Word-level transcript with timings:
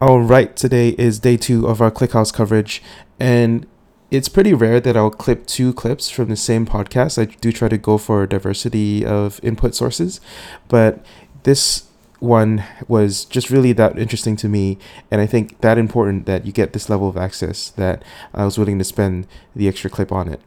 All 0.00 0.20
right, 0.20 0.54
today 0.54 0.90
is 0.90 1.18
day 1.18 1.36
two 1.36 1.66
of 1.66 1.80
our 1.80 1.90
ClickHouse 1.90 2.32
coverage, 2.32 2.80
and 3.18 3.66
it's 4.12 4.28
pretty 4.28 4.54
rare 4.54 4.78
that 4.78 4.96
I'll 4.96 5.10
clip 5.10 5.44
two 5.44 5.72
clips 5.72 6.08
from 6.08 6.28
the 6.28 6.36
same 6.36 6.66
podcast. 6.66 7.20
I 7.20 7.24
do 7.24 7.50
try 7.50 7.66
to 7.66 7.76
go 7.76 7.98
for 7.98 8.24
diversity 8.24 9.04
of 9.04 9.40
input 9.42 9.74
sources, 9.74 10.20
but 10.68 11.04
this 11.42 11.88
one 12.20 12.62
was 12.86 13.24
just 13.24 13.50
really 13.50 13.72
that 13.72 13.98
interesting 13.98 14.36
to 14.36 14.48
me, 14.48 14.78
and 15.10 15.20
I 15.20 15.26
think 15.26 15.60
that 15.62 15.78
important 15.78 16.26
that 16.26 16.46
you 16.46 16.52
get 16.52 16.74
this 16.74 16.88
level 16.88 17.08
of 17.08 17.16
access 17.16 17.70
that 17.70 18.04
I 18.32 18.44
was 18.44 18.56
willing 18.56 18.78
to 18.78 18.84
spend 18.84 19.26
the 19.56 19.66
extra 19.66 19.90
clip 19.90 20.12
on 20.12 20.28
it. 20.28 20.40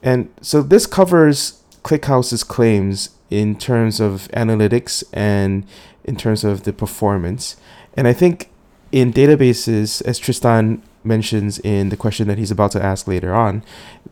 And 0.00 0.32
so 0.40 0.62
this 0.62 0.86
covers 0.86 1.60
ClickHouse's 1.82 2.44
claims 2.44 3.10
in 3.30 3.58
terms 3.58 3.98
of 3.98 4.28
analytics 4.28 5.02
and 5.12 5.66
in 6.04 6.14
terms 6.14 6.44
of 6.44 6.62
the 6.62 6.72
performance. 6.72 7.56
And 7.96 8.06
I 8.06 8.12
think 8.12 8.50
in 8.92 9.12
databases, 9.12 10.02
as 10.02 10.18
Tristan 10.18 10.82
mentions 11.04 11.58
in 11.60 11.88
the 11.88 11.96
question 11.96 12.28
that 12.28 12.38
he's 12.38 12.50
about 12.50 12.72
to 12.72 12.82
ask 12.82 13.06
later 13.06 13.34
on, 13.34 13.62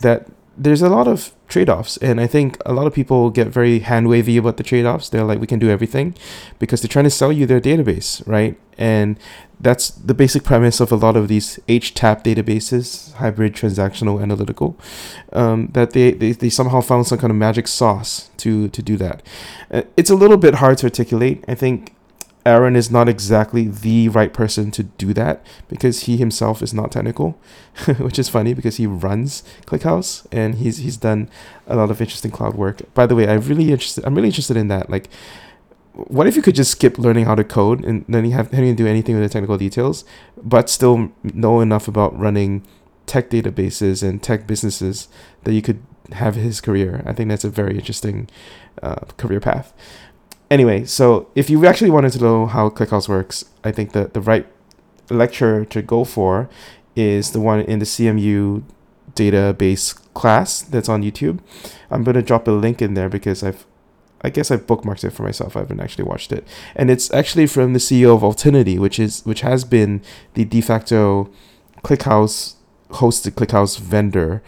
that 0.00 0.28
there's 0.56 0.82
a 0.82 0.88
lot 0.88 1.08
of 1.08 1.34
trade-offs. 1.48 1.96
And 1.98 2.20
i 2.20 2.26
think 2.26 2.56
a 2.64 2.72
lot 2.72 2.86
of 2.86 2.94
people 2.94 3.30
get 3.30 3.48
very 3.48 3.80
hand 3.80 4.08
wavy 4.08 4.36
about 4.36 4.56
the 4.56 4.62
trade-offs. 4.62 5.08
They're 5.08 5.24
like 5.24 5.40
we 5.40 5.46
can 5.46 5.58
do 5.58 5.70
everything 5.70 6.14
because 6.58 6.80
they're 6.80 6.88
trying 6.88 7.04
to 7.04 7.10
sell 7.10 7.32
you 7.32 7.46
their 7.46 7.60
database 7.60 8.26
right? 8.26 8.56
And 8.76 9.18
that's 9.60 9.90
the 9.90 10.14
basic 10.14 10.42
premise 10.42 10.80
of 10.80 10.90
a 10.90 10.96
lot 10.96 11.16
of 11.16 11.28
these 11.28 11.58
htap 11.68 12.24
databases 12.24 13.12
hybrid 13.14 13.54
transactional 13.54 14.20
analytical 14.20 14.76
um, 15.32 15.68
that 15.68 15.92
they, 15.92 16.12
they, 16.12 16.32
they 16.32 16.50
somehow 16.50 16.80
found 16.80 17.06
some 17.06 17.18
kind 17.18 17.30
of 17.30 17.36
magic 17.36 17.68
sauce 17.68 18.30
to 18.38 18.68
to 18.68 18.82
do 18.82 18.96
that. 18.96 19.22
Uh, 19.70 19.82
it's 19.96 20.10
a 20.10 20.16
little 20.16 20.36
bit 20.36 20.54
hard 20.56 20.78
to 20.78 20.86
articulate. 20.86 21.44
I 21.46 21.54
think 21.54 21.93
Aaron 22.46 22.76
is 22.76 22.90
not 22.90 23.08
exactly 23.08 23.68
the 23.68 24.08
right 24.10 24.32
person 24.32 24.70
to 24.72 24.82
do 24.82 25.14
that 25.14 25.44
because 25.68 26.00
he 26.00 26.18
himself 26.18 26.62
is 26.62 26.74
not 26.74 26.92
technical, 26.92 27.38
which 27.98 28.18
is 28.18 28.28
funny 28.28 28.52
because 28.52 28.76
he 28.76 28.86
runs 28.86 29.42
ClickHouse 29.66 30.26
and 30.30 30.56
he's 30.56 30.78
he's 30.78 30.98
done 30.98 31.30
a 31.66 31.76
lot 31.76 31.90
of 31.90 32.00
interesting 32.00 32.30
cloud 32.30 32.54
work. 32.54 32.82
By 32.92 33.06
the 33.06 33.14
way, 33.14 33.26
I'm 33.26 33.40
really 33.40 33.70
interested. 33.70 34.04
I'm 34.04 34.14
really 34.14 34.28
interested 34.28 34.58
in 34.58 34.68
that. 34.68 34.90
Like, 34.90 35.08
what 35.94 36.26
if 36.26 36.36
you 36.36 36.42
could 36.42 36.54
just 36.54 36.72
skip 36.72 36.98
learning 36.98 37.24
how 37.24 37.34
to 37.34 37.44
code 37.44 37.82
and 37.84 38.04
then 38.08 38.26
you 38.26 38.32
have 38.32 38.50
having 38.50 38.76
to 38.76 38.82
do 38.82 38.88
anything 38.88 39.14
with 39.14 39.24
the 39.24 39.32
technical 39.32 39.56
details, 39.56 40.04
but 40.36 40.68
still 40.68 41.12
know 41.22 41.60
enough 41.60 41.88
about 41.88 42.18
running 42.18 42.66
tech 43.06 43.30
databases 43.30 44.06
and 44.06 44.22
tech 44.22 44.46
businesses 44.46 45.08
that 45.44 45.54
you 45.54 45.62
could 45.62 45.82
have 46.12 46.34
his 46.34 46.60
career. 46.60 47.02
I 47.06 47.14
think 47.14 47.30
that's 47.30 47.44
a 47.44 47.50
very 47.50 47.78
interesting 47.78 48.28
uh, 48.82 49.06
career 49.16 49.40
path 49.40 49.72
anyway, 50.50 50.84
so 50.84 51.28
if 51.34 51.50
you 51.50 51.64
actually 51.66 51.90
wanted 51.90 52.12
to 52.12 52.20
know 52.20 52.46
how 52.46 52.70
ClickHouse 52.70 53.08
works, 53.08 53.44
I 53.62 53.72
think 53.72 53.92
the, 53.92 54.06
the 54.06 54.20
right 54.20 54.46
lecture 55.10 55.64
to 55.66 55.82
go 55.82 56.04
for 56.04 56.48
is 56.96 57.32
the 57.32 57.40
one 57.40 57.60
in 57.60 57.78
the 57.78 57.84
CMU 57.84 58.62
database 59.14 60.00
class 60.14 60.62
that's 60.62 60.88
on 60.88 61.02
YouTube. 61.02 61.40
I'm 61.90 62.04
going 62.04 62.14
to 62.14 62.22
drop 62.22 62.48
a 62.48 62.52
link 62.52 62.80
in 62.80 62.94
there 62.94 63.08
because 63.08 63.42
I've 63.42 63.66
I 64.24 64.30
guess 64.30 64.50
I've 64.50 64.66
bookmarked 64.66 65.04
it 65.04 65.10
for 65.10 65.22
myself. 65.22 65.54
I 65.54 65.60
haven't 65.60 65.80
actually 65.80 66.04
watched 66.04 66.32
it. 66.32 66.48
And 66.74 66.90
it's 66.90 67.12
actually 67.12 67.46
from 67.46 67.74
the 67.74 67.78
CEO 67.78 68.14
of 68.16 68.22
Altinity, 68.22 68.78
which 68.78 68.98
is 68.98 69.24
which 69.26 69.42
has 69.42 69.64
been 69.64 70.00
the 70.32 70.46
de 70.46 70.62
facto 70.62 71.30
ClickHouse 71.82 72.54
hosted 72.88 73.32
ClickHouse 73.32 73.78
vendor 73.78 74.42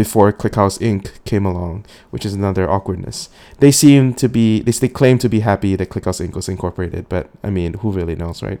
before 0.00 0.32
ClickHouse 0.32 0.78
Inc. 0.78 1.22
came 1.26 1.44
along, 1.44 1.84
which 2.08 2.24
is 2.24 2.32
another 2.32 2.66
awkwardness. 2.70 3.28
They 3.58 3.70
seem 3.70 4.14
to 4.14 4.30
be, 4.30 4.60
they, 4.62 4.72
they 4.72 4.88
claim 4.88 5.18
to 5.18 5.28
be 5.28 5.40
happy 5.40 5.76
that 5.76 5.90
ClickHouse 5.90 6.26
Inc. 6.26 6.34
was 6.34 6.48
incorporated, 6.48 7.06
but 7.10 7.28
I 7.44 7.50
mean, 7.50 7.74
who 7.74 7.90
really 7.90 8.16
knows, 8.16 8.42
right? 8.42 8.60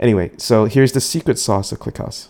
Anyway, 0.00 0.32
so 0.36 0.64
here's 0.64 0.90
the 0.90 1.00
secret 1.00 1.38
sauce 1.38 1.70
of 1.70 1.78
ClickHouse. 1.78 2.26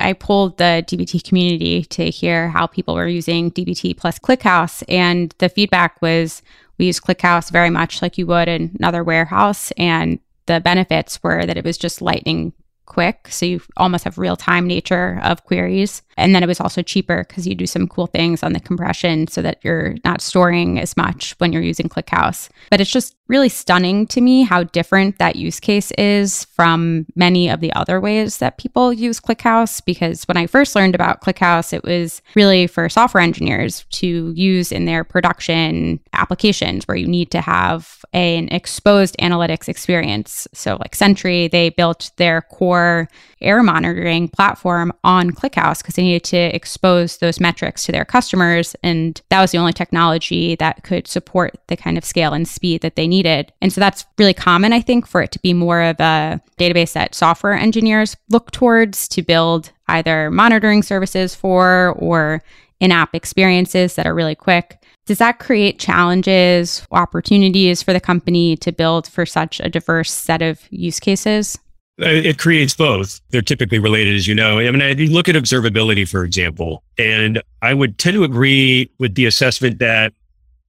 I 0.00 0.14
pulled 0.14 0.58
the 0.58 0.84
DBT 0.84 1.22
community 1.22 1.84
to 1.84 2.10
hear 2.10 2.48
how 2.48 2.66
people 2.66 2.96
were 2.96 3.06
using 3.06 3.52
DBT 3.52 3.96
plus 3.96 4.18
ClickHouse, 4.18 4.82
and 4.88 5.32
the 5.38 5.48
feedback 5.48 6.02
was 6.02 6.42
we 6.76 6.86
use 6.86 6.98
ClickHouse 6.98 7.52
very 7.52 7.70
much 7.70 8.02
like 8.02 8.18
you 8.18 8.26
would 8.26 8.48
in 8.48 8.74
another 8.80 9.04
warehouse, 9.04 9.70
and 9.76 10.18
the 10.46 10.60
benefits 10.60 11.22
were 11.22 11.46
that 11.46 11.56
it 11.56 11.64
was 11.64 11.78
just 11.78 12.02
lightning 12.02 12.52
quick. 12.90 13.28
So 13.30 13.46
you 13.46 13.60
almost 13.76 14.02
have 14.02 14.18
real 14.18 14.36
time 14.36 14.66
nature 14.66 15.20
of 15.22 15.44
queries. 15.44 16.02
And 16.16 16.34
then 16.34 16.42
it 16.42 16.48
was 16.48 16.60
also 16.60 16.82
cheaper 16.82 17.24
because 17.26 17.46
you 17.46 17.54
do 17.54 17.66
some 17.66 17.86
cool 17.86 18.08
things 18.08 18.42
on 18.42 18.52
the 18.52 18.58
compression 18.58 19.28
so 19.28 19.40
that 19.42 19.60
you're 19.62 19.94
not 20.04 20.20
storing 20.20 20.78
as 20.80 20.96
much 20.96 21.36
when 21.38 21.52
you're 21.52 21.62
using 21.62 21.88
ClickHouse. 21.88 22.50
But 22.68 22.80
it's 22.80 22.90
just 22.90 23.14
really 23.30 23.48
stunning 23.48 24.08
to 24.08 24.20
me 24.20 24.42
how 24.42 24.64
different 24.64 25.18
that 25.18 25.36
use 25.36 25.60
case 25.60 25.92
is 25.92 26.44
from 26.46 27.06
many 27.14 27.48
of 27.48 27.60
the 27.60 27.72
other 27.74 28.00
ways 28.00 28.38
that 28.38 28.58
people 28.58 28.92
use 28.92 29.20
ClickHouse. 29.20 29.82
Because 29.84 30.24
when 30.24 30.36
I 30.36 30.48
first 30.48 30.74
learned 30.74 30.96
about 30.96 31.22
ClickHouse, 31.22 31.72
it 31.72 31.84
was 31.84 32.20
really 32.34 32.66
for 32.66 32.88
software 32.88 33.22
engineers 33.22 33.84
to 33.90 34.32
use 34.36 34.72
in 34.72 34.84
their 34.84 35.04
production 35.04 36.00
applications 36.12 36.88
where 36.88 36.96
you 36.96 37.06
need 37.06 37.30
to 37.30 37.40
have 37.40 38.04
an 38.12 38.48
exposed 38.48 39.16
analytics 39.18 39.68
experience. 39.68 40.48
So, 40.52 40.76
like 40.80 40.96
Sentry, 40.96 41.46
they 41.46 41.70
built 41.70 42.10
their 42.16 42.42
core 42.42 43.08
error 43.40 43.62
monitoring 43.62 44.28
platform 44.28 44.92
on 45.04 45.30
ClickHouse 45.30 45.78
because 45.78 45.94
they 45.94 46.02
needed 46.02 46.24
to 46.24 46.54
expose 46.54 47.18
those 47.18 47.38
metrics 47.38 47.84
to 47.84 47.92
their 47.92 48.04
customers. 48.04 48.74
And 48.82 49.20
that 49.30 49.40
was 49.40 49.52
the 49.52 49.58
only 49.58 49.72
technology 49.72 50.56
that 50.56 50.82
could 50.82 51.06
support 51.06 51.56
the 51.68 51.76
kind 51.76 51.96
of 51.96 52.04
scale 52.04 52.32
and 52.32 52.46
speed 52.46 52.82
that 52.82 52.96
they 52.96 53.06
needed. 53.06 53.19
And 53.26 53.72
so 53.72 53.80
that's 53.80 54.04
really 54.18 54.34
common, 54.34 54.72
I 54.72 54.80
think, 54.80 55.06
for 55.06 55.22
it 55.22 55.30
to 55.32 55.38
be 55.40 55.52
more 55.52 55.82
of 55.82 56.00
a 56.00 56.40
database 56.58 56.92
that 56.92 57.14
software 57.14 57.54
engineers 57.54 58.16
look 58.30 58.50
towards 58.50 59.08
to 59.08 59.22
build 59.22 59.72
either 59.88 60.30
monitoring 60.30 60.82
services 60.82 61.34
for 61.34 61.94
or 61.98 62.42
in 62.80 62.92
app 62.92 63.14
experiences 63.14 63.94
that 63.94 64.06
are 64.06 64.14
really 64.14 64.34
quick. 64.34 64.78
Does 65.06 65.18
that 65.18 65.38
create 65.38 65.78
challenges, 65.78 66.86
opportunities 66.92 67.82
for 67.82 67.92
the 67.92 68.00
company 68.00 68.56
to 68.58 68.72
build 68.72 69.08
for 69.08 69.26
such 69.26 69.60
a 69.60 69.68
diverse 69.68 70.12
set 70.12 70.42
of 70.42 70.60
use 70.70 71.00
cases? 71.00 71.58
Uh, 72.00 72.06
it 72.08 72.38
creates 72.38 72.74
both. 72.74 73.20
They're 73.30 73.42
typically 73.42 73.78
related, 73.78 74.14
as 74.14 74.26
you 74.26 74.34
know. 74.34 74.58
I 74.58 74.70
mean, 74.70 74.98
you 74.98 75.10
look 75.10 75.28
at 75.28 75.34
observability, 75.34 76.08
for 76.08 76.24
example, 76.24 76.82
and 76.96 77.42
I 77.60 77.74
would 77.74 77.98
tend 77.98 78.14
to 78.14 78.24
agree 78.24 78.90
with 78.98 79.16
the 79.16 79.26
assessment 79.26 79.80
that 79.80 80.14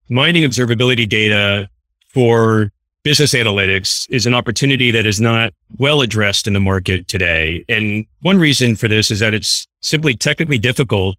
mining 0.09 0.43
observability 0.43 1.07
data 1.07 1.69
for 2.13 2.71
business 3.03 3.33
analytics 3.33 4.07
is 4.09 4.25
an 4.25 4.33
opportunity 4.33 4.91
that 4.91 5.05
is 5.05 5.19
not 5.19 5.53
well 5.77 6.01
addressed 6.01 6.47
in 6.47 6.53
the 6.53 6.59
market 6.59 7.07
today. 7.07 7.65
And 7.67 8.05
one 8.21 8.39
reason 8.39 8.75
for 8.75 8.87
this 8.87 9.09
is 9.09 9.19
that 9.19 9.33
it's 9.33 9.67
simply 9.79 10.15
technically 10.15 10.59
difficult 10.59 11.17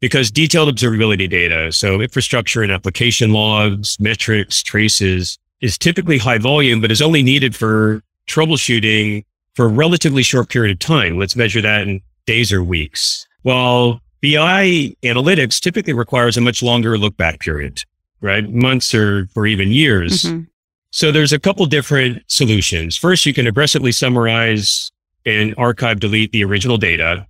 because 0.00 0.32
detailed 0.32 0.74
observability 0.74 1.30
data, 1.30 1.70
so 1.70 2.00
infrastructure 2.00 2.62
and 2.62 2.72
application 2.72 3.32
logs, 3.32 3.96
metrics, 4.00 4.62
traces, 4.62 5.38
is 5.60 5.78
typically 5.78 6.18
high 6.18 6.38
volume, 6.38 6.80
but 6.80 6.90
is 6.90 7.00
only 7.00 7.22
needed 7.22 7.54
for 7.54 8.02
troubleshooting 8.26 9.24
for 9.54 9.66
a 9.66 9.68
relatively 9.68 10.24
short 10.24 10.48
period 10.48 10.72
of 10.72 10.78
time. 10.80 11.18
Let's 11.18 11.36
measure 11.36 11.60
that 11.60 11.86
in 11.86 12.00
days 12.26 12.52
or 12.52 12.64
weeks. 12.64 13.28
While 13.42 14.00
BI 14.22 14.96
analytics 15.02 15.60
typically 15.60 15.92
requires 15.92 16.36
a 16.36 16.40
much 16.40 16.62
longer 16.62 16.98
look 16.98 17.16
back 17.16 17.38
period, 17.38 17.84
right? 18.22 18.48
Months 18.50 18.94
or, 18.94 19.28
or 19.36 19.46
even 19.46 19.70
years. 19.70 20.22
Mm-hmm. 20.22 20.44
So 20.90 21.12
there's 21.12 21.32
a 21.32 21.38
couple 21.38 21.66
different 21.66 22.22
solutions. 22.28 22.96
First, 22.96 23.26
you 23.26 23.34
can 23.34 23.46
aggressively 23.46 23.92
summarize 23.92 24.90
and 25.26 25.54
archive 25.58 26.00
delete 26.00 26.32
the 26.32 26.44
original 26.44 26.78
data, 26.78 27.26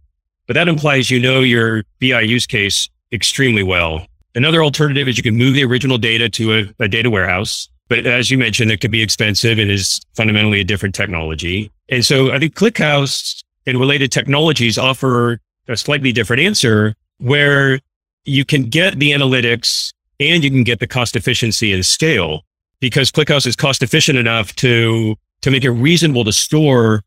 but 0.46 0.54
that 0.54 0.68
implies 0.68 1.10
you 1.10 1.20
know 1.20 1.40
your 1.40 1.82
BI 2.00 2.20
use 2.20 2.46
case 2.46 2.88
extremely 3.12 3.62
well. 3.62 4.06
Another 4.34 4.62
alternative 4.62 5.08
is 5.08 5.16
you 5.16 5.22
can 5.22 5.36
move 5.36 5.54
the 5.54 5.64
original 5.64 5.98
data 5.98 6.28
to 6.30 6.54
a, 6.54 6.84
a 6.84 6.88
data 6.88 7.10
warehouse 7.10 7.68
but 7.92 8.06
as 8.06 8.30
you 8.30 8.38
mentioned, 8.38 8.70
it 8.70 8.80
could 8.80 8.90
be 8.90 9.02
expensive 9.02 9.58
and 9.58 9.70
is 9.70 10.00
fundamentally 10.14 10.60
a 10.60 10.64
different 10.64 10.94
technology. 10.94 11.70
And 11.90 12.02
so 12.02 12.32
I 12.32 12.38
think 12.38 12.54
ClickHouse 12.54 13.44
and 13.66 13.78
related 13.78 14.10
technologies 14.10 14.78
offer 14.78 15.40
a 15.68 15.76
slightly 15.76 16.10
different 16.10 16.40
answer 16.40 16.94
where 17.18 17.80
you 18.24 18.46
can 18.46 18.70
get 18.70 18.98
the 18.98 19.10
analytics 19.10 19.91
and 20.30 20.44
you 20.44 20.50
can 20.50 20.64
get 20.64 20.80
the 20.80 20.86
cost 20.86 21.16
efficiency 21.16 21.72
and 21.72 21.84
scale 21.84 22.42
because 22.80 23.10
ClickHouse 23.10 23.46
is 23.46 23.56
cost 23.56 23.82
efficient 23.82 24.18
enough 24.18 24.54
to, 24.56 25.16
to 25.40 25.50
make 25.50 25.64
it 25.64 25.70
reasonable 25.70 26.24
to 26.24 26.32
store 26.32 27.02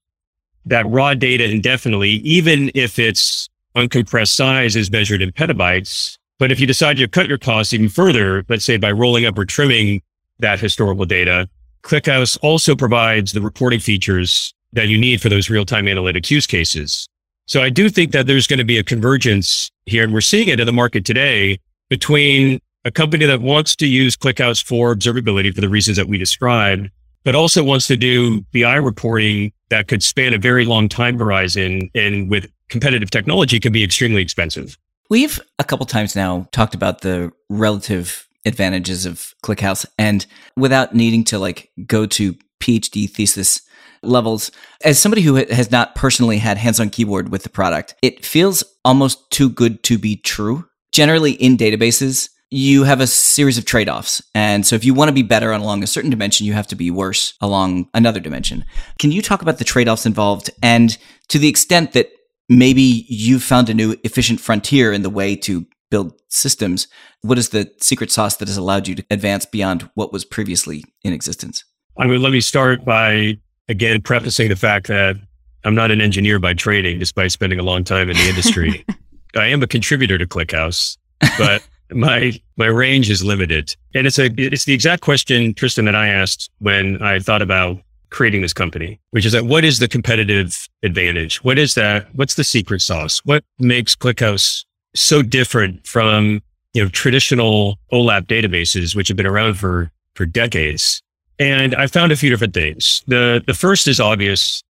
that 0.66 0.86
raw 0.88 1.14
data 1.14 1.50
indefinitely, 1.50 2.12
even 2.12 2.72
if 2.74 2.98
its 2.98 3.50
uncompressed 3.76 4.36
size 4.36 4.76
is 4.76 4.90
measured 4.90 5.22
in 5.22 5.32
petabytes. 5.32 6.18
But 6.40 6.52
if 6.52 6.60
you 6.60 6.68
decide 6.68 6.98
to 6.98 7.08
cut 7.08 7.28
your 7.28 7.38
costs 7.38 7.74
even 7.74 7.90
further, 7.90 8.44
let's 8.50 8.66
say 8.66 8.78
by 8.78 8.92
rolling 8.92 9.26
up 9.26 9.38
or 9.38 9.46
trimming 9.46 10.02
that 10.40 10.60
historical 10.60 11.06
data. 11.06 11.48
ClickHouse 11.84 12.38
also 12.42 12.76
provides 12.76 13.32
the 13.32 13.42
reporting 13.42 13.80
features 13.80 14.54
that 14.74 14.88
you 14.88 14.98
need 14.98 15.22
for 15.22 15.30
those 15.30 15.50
real-time 15.50 15.86
analytics 15.86 16.30
use 16.30 16.48
cases. 16.48 17.08
So 17.46 17.62
I 17.62 17.70
do 17.70 17.90
think 17.90 18.12
that 18.12 18.28
there's 18.28 18.48
going 18.48 18.60
to 18.60 18.66
be 18.66 18.78
a 18.78 18.84
convergence 18.84 19.70
here, 19.86 20.04
and 20.04 20.14
we're 20.14 20.22
seeing 20.22 20.48
it 20.48 20.60
in 20.60 20.66
the 20.66 20.74
market 20.74 21.06
today 21.06 21.60
between 21.90 22.60
a 22.86 22.92
company 22.92 23.26
that 23.26 23.42
wants 23.42 23.76
to 23.78 23.88
use 23.88 24.16
ClickHouse 24.16 24.64
for 24.64 24.96
observability 24.96 25.54
for 25.54 25.60
the 25.60 25.70
reasons 25.70 25.98
that 25.98 26.08
we 26.08 26.18
described, 26.18 26.90
but 27.24 27.36
also 27.36 27.64
wants 27.64 27.88
to 27.88 27.98
do 27.98 28.42
BI 28.54 28.76
reporting 28.76 29.52
that 29.70 29.88
could 29.88 30.04
span 30.04 30.34
a 30.34 30.38
very 30.38 30.64
long 30.64 30.88
time 30.88 31.18
horizon 31.18 31.90
and 31.96 32.30
with 32.30 32.48
competitive 32.70 33.10
technology 33.10 33.60
can 33.60 33.74
be 33.74 33.84
extremely 33.84 34.22
expensive. 34.22 34.78
We've 35.10 35.40
a 35.60 35.64
couple 35.64 35.86
times 35.88 36.16
now 36.16 36.48
talked 36.52 36.76
about 36.76 37.02
the 37.02 37.32
relative 37.50 38.28
advantages 38.46 39.08
of 39.08 39.34
ClickHouse 39.44 39.86
and 39.98 40.26
without 40.56 40.94
needing 40.94 41.24
to 41.26 41.40
like 41.40 41.72
go 41.88 42.06
to 42.06 42.36
PhD 42.62 43.10
thesis 43.10 43.62
levels, 44.04 44.52
as 44.84 45.00
somebody 45.00 45.24
who 45.24 45.36
has 45.36 45.72
not 45.72 45.96
personally 45.96 46.38
had 46.38 46.58
hands 46.58 46.80
on 46.80 46.92
keyboard 46.92 47.30
with 47.30 47.42
the 47.42 47.50
product, 47.50 47.96
it 48.04 48.24
feels 48.24 48.64
almost 48.84 49.31
too 49.31 49.50
good 49.50 49.81
to 49.84 49.98
be 49.98 50.16
true. 50.16 50.68
Generally, 50.92 51.34
in 51.34 51.58
databases, 51.58 52.30
you 52.51 52.83
have 52.83 53.01
a 53.01 53.07
series 53.07 53.57
of 53.57 53.65
trade 53.65 53.89
offs. 53.89 54.21
And 54.33 54.65
so 54.65 54.75
if 54.75 54.86
you 54.86 54.94
want 54.94 55.09
to 55.09 55.13
be 55.13 55.24
better 55.24 55.51
along 55.51 55.83
a 55.83 55.88
certain 55.88 56.09
dimension, 56.09 56.45
you 56.45 56.53
have 56.53 56.68
to 56.68 56.75
be 56.75 56.92
worse 56.92 57.33
along 57.42 57.89
another 57.94 58.19
dimension. 58.19 58.65
Can 59.00 59.12
you 59.12 59.21
talk 59.21 59.42
about 59.42 59.57
the 59.57 59.63
trade 59.63 59.88
offs 59.88 60.06
involved 60.06 60.50
and 60.62 60.97
to 61.30 61.39
the 61.39 61.47
extent 61.47 61.94
that 61.94 62.09
maybe 62.47 63.06
you've 63.09 63.44
found 63.44 63.69
a 63.69 63.74
new 63.74 63.95
efficient 64.03 64.39
frontier 64.39 64.94
in 64.94 65.01
the 65.01 65.09
way 65.09 65.36
to 65.38 65.65
build 65.89 66.13
systems? 66.30 66.88
What 67.21 67.38
is 67.38 67.50
the 67.50 67.71
secret 67.81 68.12
sauce 68.12 68.38
that 68.38 68.47
has 68.47 68.57
allowed 68.57 68.88
you 68.88 68.95
to 68.95 69.06
advance 69.09 69.45
beyond 69.45 69.89
what 69.95 70.13
was 70.13 70.24
previously 70.24 70.83
in 71.03 71.13
existence? 71.13 71.63
I 71.97 72.07
mean, 72.07 72.21
let 72.21 72.31
me 72.31 72.42
start 72.42 72.86
by 72.86 73.38
again 73.68 74.01
prefacing 74.01 74.50
the 74.50 74.56
fact 74.56 74.88
that 74.88 75.15
I'm 75.63 75.74
not 75.74 75.89
an 75.89 76.00
engineer 76.00 76.38
by 76.39 76.53
training, 76.53 77.00
despite 77.00 77.31
spending 77.31 77.57
a 77.57 77.63
long 77.63 77.83
time 77.83 78.09
in 78.09 78.15
the 78.15 78.30
industry. 78.30 78.86
I 79.36 79.47
am 79.47 79.63
a 79.63 79.68
contributor 79.68 80.18
to 80.18 80.27
ClickHouse, 80.27 80.97
but 81.38 81.68
my 81.92 82.34
my 82.58 82.66
range 82.66 83.10
is 83.10 83.24
limited. 83.24 83.76
And 83.94 84.08
it's 84.08 84.20
a 84.20 84.30
it's 84.38 84.66
the 84.66 84.74
exact 84.74 85.02
question, 85.02 85.54
Tristan, 85.54 85.86
that 85.86 85.96
I 85.96 86.08
asked 86.08 86.50
when 86.60 87.02
I 87.02 87.20
thought 87.20 87.42
about 87.42 87.80
creating 88.10 88.42
this 88.42 88.54
company, 88.54 89.00
which 89.12 89.26
is 89.26 89.34
that 89.34 89.46
what 89.46 89.64
is 89.64 89.80
the 89.80 89.88
competitive 89.88 90.68
advantage? 90.84 91.44
What 91.44 91.58
is 91.58 91.76
that? 91.76 92.08
What's 92.16 92.36
the 92.36 92.44
secret 92.44 92.82
sauce? 92.82 93.22
What 93.26 93.44
makes 93.60 93.96
ClickHouse 93.96 94.64
so 94.94 95.22
different 95.22 95.86
from 95.86 96.42
you 96.74 96.84
know 96.84 96.90
traditional 96.90 97.78
OLAP 97.92 98.24
databases, 98.28 98.96
which 98.96 99.08
have 99.08 99.18
been 99.18 99.26
around 99.26 99.56
for 99.56 99.92
for 100.14 100.26
decades? 100.26 101.02
And 101.38 101.76
I 101.76 101.88
found 101.88 102.12
a 102.12 102.16
few 102.16 102.30
different 102.30 102.54
things. 102.54 103.04
The 103.08 103.44
the 103.46 103.54
first 103.54 103.88
is 103.88 104.00
obvious, 104.00 104.64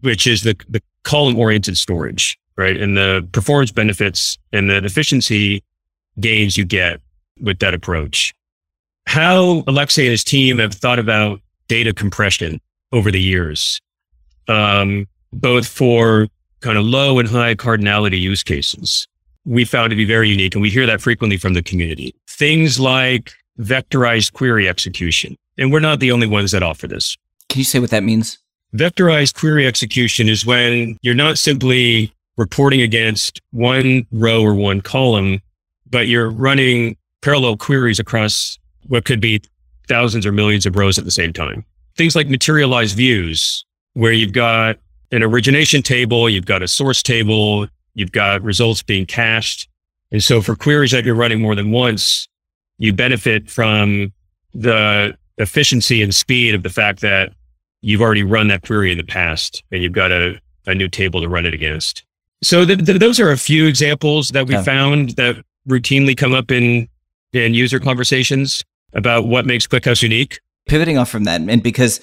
which 0.00 0.26
is 0.26 0.42
the 0.42 0.56
the 0.68 0.82
column 1.04 1.38
oriented 1.38 1.76
storage, 1.76 2.38
right? 2.56 2.76
And 2.76 2.96
the 2.96 3.26
performance 3.32 3.72
benefits 3.72 4.38
and 4.52 4.70
the 4.70 4.84
efficiency 4.84 5.62
gains 6.20 6.56
you 6.56 6.64
get 6.64 7.00
with 7.40 7.58
that 7.60 7.74
approach. 7.74 8.34
How 9.06 9.64
Alexei 9.66 10.02
and 10.02 10.10
his 10.10 10.24
team 10.24 10.58
have 10.58 10.74
thought 10.74 10.98
about 10.98 11.40
data 11.68 11.92
compression 11.92 12.60
over 12.92 13.10
the 13.10 13.20
years, 13.20 13.80
um, 14.48 15.06
both 15.32 15.66
for 15.66 16.28
kind 16.60 16.76
of 16.76 16.84
low 16.84 17.18
and 17.18 17.28
high 17.28 17.54
cardinality 17.54 18.20
use 18.20 18.42
cases, 18.42 19.06
we 19.44 19.64
found 19.64 19.90
to 19.90 19.96
be 19.96 20.04
very 20.04 20.28
unique. 20.28 20.54
And 20.54 20.62
we 20.62 20.70
hear 20.70 20.86
that 20.86 21.00
frequently 21.00 21.36
from 21.36 21.54
the 21.54 21.62
community. 21.62 22.14
Things 22.28 22.78
like 22.78 23.32
vectorized 23.58 24.32
query 24.32 24.68
execution, 24.68 25.36
and 25.56 25.72
we're 25.72 25.80
not 25.80 26.00
the 26.00 26.12
only 26.12 26.26
ones 26.26 26.52
that 26.52 26.62
offer 26.62 26.86
this. 26.86 27.16
Can 27.48 27.60
you 27.60 27.64
say 27.64 27.78
what 27.78 27.90
that 27.90 28.02
means? 28.04 28.38
Vectorized 28.74 29.34
query 29.34 29.66
execution 29.66 30.28
is 30.28 30.44
when 30.44 30.98
you're 31.00 31.14
not 31.14 31.38
simply 31.38 32.12
reporting 32.36 32.82
against 32.82 33.40
one 33.50 34.06
row 34.12 34.42
or 34.42 34.54
one 34.54 34.80
column, 34.80 35.40
but 35.90 36.08
you're 36.08 36.30
running 36.30 36.96
parallel 37.22 37.56
queries 37.56 37.98
across 37.98 38.58
what 38.86 39.04
could 39.04 39.20
be 39.20 39.40
thousands 39.88 40.26
or 40.26 40.32
millions 40.32 40.66
of 40.66 40.76
rows 40.76 40.98
at 40.98 41.04
the 41.04 41.10
same 41.10 41.32
time. 41.32 41.64
Things 41.96 42.14
like 42.14 42.28
materialized 42.28 42.96
views, 42.96 43.64
where 43.94 44.12
you've 44.12 44.32
got 44.32 44.76
an 45.10 45.22
origination 45.22 45.82
table, 45.82 46.28
you've 46.28 46.46
got 46.46 46.62
a 46.62 46.68
source 46.68 47.02
table, 47.02 47.66
you've 47.94 48.12
got 48.12 48.42
results 48.42 48.82
being 48.82 49.06
cached. 49.06 49.68
And 50.12 50.22
so 50.22 50.40
for 50.40 50.54
queries 50.54 50.92
that 50.92 51.04
you're 51.04 51.14
running 51.14 51.40
more 51.40 51.54
than 51.54 51.70
once, 51.70 52.28
you 52.78 52.92
benefit 52.92 53.50
from 53.50 54.12
the 54.54 55.16
efficiency 55.38 56.02
and 56.02 56.14
speed 56.14 56.54
of 56.54 56.62
the 56.62 56.70
fact 56.70 57.00
that 57.00 57.32
you've 57.80 58.00
already 58.00 58.22
run 58.22 58.48
that 58.48 58.62
query 58.62 58.92
in 58.92 58.98
the 58.98 59.04
past 59.04 59.62
and 59.70 59.82
you've 59.82 59.92
got 59.92 60.12
a, 60.12 60.40
a 60.66 60.74
new 60.74 60.88
table 60.88 61.20
to 61.20 61.28
run 61.28 61.46
it 61.46 61.54
against. 61.54 62.04
So 62.42 62.64
th- 62.64 62.84
th- 62.84 62.98
those 62.98 63.18
are 63.18 63.30
a 63.30 63.36
few 63.36 63.66
examples 63.66 64.28
that 64.30 64.46
we 64.46 64.54
yeah. 64.54 64.62
found 64.62 65.10
that 65.10 65.44
routinely 65.68 66.16
come 66.16 66.34
up 66.34 66.50
in, 66.50 66.88
in 67.32 67.54
user 67.54 67.78
conversations 67.78 68.64
about 68.94 69.26
what 69.26 69.46
makes 69.46 69.66
ClickHouse 69.66 70.02
unique 70.02 70.40
pivoting 70.68 70.98
off 70.98 71.08
from 71.08 71.24
that, 71.24 71.40
and 71.40 71.62
because 71.62 72.00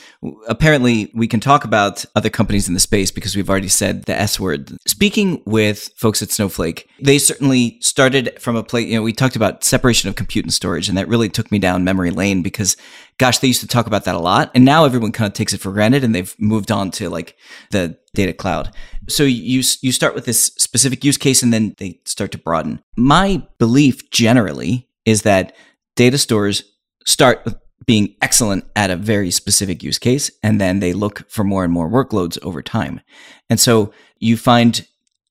apparently 0.47 1.11
we 1.13 1.27
can 1.27 1.39
talk 1.39 1.63
about 1.63 2.03
other 2.15 2.29
companies 2.29 2.67
in 2.67 2.73
the 2.73 2.79
space 2.79 3.11
because 3.11 3.35
we've 3.35 3.49
already 3.49 3.67
said 3.67 4.03
the 4.03 4.19
S 4.19 4.39
word. 4.39 4.75
Speaking 4.87 5.41
with 5.45 5.91
folks 5.95 6.21
at 6.21 6.31
Snowflake, 6.31 6.89
they 7.01 7.17
certainly 7.17 7.77
started 7.81 8.37
from 8.41 8.55
a 8.55 8.63
place, 8.63 8.87
you 8.87 8.95
know, 8.95 9.03
we 9.03 9.13
talked 9.13 9.35
about 9.35 9.63
separation 9.63 10.09
of 10.09 10.15
compute 10.15 10.45
and 10.45 10.53
storage, 10.53 10.89
and 10.89 10.97
that 10.97 11.07
really 11.07 11.29
took 11.29 11.51
me 11.51 11.59
down 11.59 11.83
memory 11.83 12.11
lane 12.11 12.41
because, 12.41 12.75
gosh, 13.17 13.39
they 13.39 13.47
used 13.47 13.61
to 13.61 13.67
talk 13.67 13.87
about 13.87 14.03
that 14.05 14.15
a 14.15 14.19
lot. 14.19 14.51
And 14.55 14.65
now 14.65 14.85
everyone 14.85 15.11
kind 15.11 15.27
of 15.27 15.33
takes 15.33 15.53
it 15.53 15.61
for 15.61 15.71
granted 15.71 16.03
and 16.03 16.13
they've 16.13 16.35
moved 16.39 16.71
on 16.71 16.91
to 16.91 17.09
like 17.09 17.37
the 17.71 17.97
data 18.13 18.33
cloud. 18.33 18.73
So 19.07 19.23
you, 19.23 19.61
you 19.81 19.91
start 19.91 20.15
with 20.15 20.25
this 20.25 20.45
specific 20.57 21.03
use 21.03 21.17
case 21.17 21.43
and 21.43 21.53
then 21.53 21.75
they 21.77 21.99
start 22.05 22.31
to 22.31 22.37
broaden. 22.37 22.81
My 22.97 23.45
belief 23.59 24.09
generally 24.09 24.89
is 25.05 25.21
that 25.21 25.55
data 25.95 26.17
stores 26.17 26.63
start 27.05 27.47
being 27.85 28.15
excellent 28.21 28.65
at 28.75 28.89
a 28.89 28.95
very 28.95 29.31
specific 29.31 29.83
use 29.83 29.99
case, 29.99 30.31
and 30.41 30.59
then 30.59 30.79
they 30.79 30.93
look 30.93 31.29
for 31.29 31.43
more 31.43 31.63
and 31.63 31.73
more 31.73 31.89
workloads 31.89 32.37
over 32.41 32.61
time. 32.61 33.01
And 33.49 33.59
so 33.59 33.93
you 34.19 34.37
find 34.37 34.85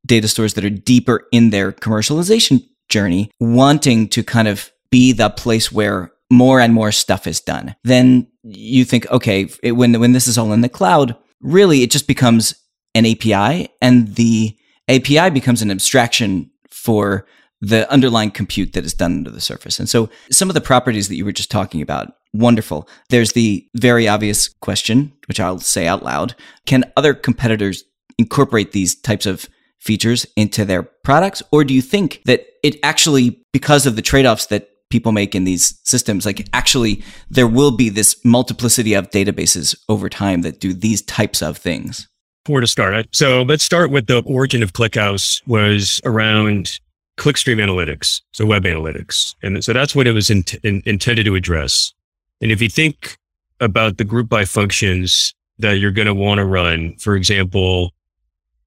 data 0.06 0.28
stores 0.28 0.54
that 0.54 0.64
are 0.64 0.70
deeper 0.70 1.26
in 1.32 1.50
their 1.50 1.72
commercialization 1.72 2.62
journey, 2.88 3.30
wanting 3.40 4.08
to 4.08 4.22
kind 4.22 4.48
of 4.48 4.70
be 4.90 5.12
the 5.12 5.30
place 5.30 5.72
where 5.72 6.12
more 6.30 6.60
and 6.60 6.74
more 6.74 6.92
stuff 6.92 7.26
is 7.26 7.40
done. 7.40 7.74
Then 7.84 8.28
you 8.42 8.84
think, 8.84 9.10
okay, 9.10 9.48
it, 9.62 9.72
when 9.72 9.98
when 9.98 10.12
this 10.12 10.28
is 10.28 10.38
all 10.38 10.52
in 10.52 10.60
the 10.60 10.68
cloud, 10.68 11.16
really 11.40 11.82
it 11.82 11.90
just 11.90 12.06
becomes 12.06 12.54
an 12.94 13.06
API, 13.06 13.68
and 13.80 14.14
the 14.14 14.56
API 14.88 15.30
becomes 15.30 15.62
an 15.62 15.70
abstraction 15.70 16.50
for 16.70 17.26
the 17.64 17.90
underlying 17.90 18.30
compute 18.30 18.74
that 18.74 18.84
is 18.84 18.94
done 18.94 19.12
under 19.12 19.30
the 19.30 19.40
surface. 19.40 19.78
And 19.78 19.88
so 19.88 20.10
some 20.30 20.50
of 20.50 20.54
the 20.54 20.60
properties 20.60 21.08
that 21.08 21.16
you 21.16 21.24
were 21.24 21.32
just 21.32 21.50
talking 21.50 21.80
about, 21.80 22.12
wonderful. 22.32 22.88
There's 23.08 23.32
the 23.32 23.66
very 23.74 24.06
obvious 24.06 24.48
question, 24.60 25.12
which 25.26 25.40
I'll 25.40 25.58
say 25.58 25.86
out 25.86 26.02
loud. 26.02 26.34
Can 26.66 26.84
other 26.96 27.14
competitors 27.14 27.84
incorporate 28.18 28.72
these 28.72 28.94
types 28.94 29.24
of 29.24 29.48
features 29.80 30.26
into 30.36 30.64
their 30.64 30.82
products? 30.82 31.42
Or 31.52 31.64
do 31.64 31.72
you 31.72 31.82
think 31.82 32.20
that 32.26 32.46
it 32.62 32.76
actually, 32.82 33.40
because 33.52 33.86
of 33.86 33.96
the 33.96 34.02
trade 34.02 34.26
offs 34.26 34.46
that 34.46 34.68
people 34.90 35.12
make 35.12 35.34
in 35.34 35.44
these 35.44 35.80
systems, 35.84 36.26
like 36.26 36.46
actually 36.52 37.02
there 37.30 37.48
will 37.48 37.70
be 37.70 37.88
this 37.88 38.22
multiplicity 38.24 38.94
of 38.94 39.10
databases 39.10 39.76
over 39.88 40.08
time 40.08 40.42
that 40.42 40.60
do 40.60 40.74
these 40.74 41.02
types 41.02 41.42
of 41.42 41.56
things? 41.56 42.08
Where 42.46 42.60
to 42.60 42.66
start? 42.66 43.06
So 43.12 43.42
let's 43.42 43.64
start 43.64 43.90
with 43.90 44.06
the 44.06 44.22
origin 44.26 44.62
of 44.62 44.74
ClickHouse 44.74 45.40
was 45.46 46.00
around 46.04 46.78
clickstream 47.16 47.56
analytics, 47.56 48.22
so 48.32 48.44
web 48.44 48.64
analytics. 48.64 49.34
And 49.42 49.62
so 49.64 49.72
that's 49.72 49.94
what 49.94 50.06
it 50.06 50.12
was 50.12 50.30
in, 50.30 50.44
in, 50.62 50.82
intended 50.84 51.24
to 51.26 51.34
address. 51.34 51.92
And 52.40 52.50
if 52.50 52.60
you 52.60 52.68
think 52.68 53.16
about 53.60 53.98
the 53.98 54.04
group 54.04 54.28
by 54.28 54.44
functions 54.44 55.34
that 55.58 55.78
you're 55.78 55.92
going 55.92 56.06
to 56.06 56.14
want 56.14 56.38
to 56.38 56.44
run, 56.44 56.96
for 56.96 57.14
example, 57.14 57.92